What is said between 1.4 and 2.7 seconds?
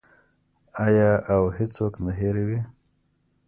هیڅوک نه هیروي؟